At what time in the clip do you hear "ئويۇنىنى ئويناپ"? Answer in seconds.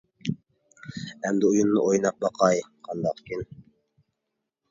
1.49-2.17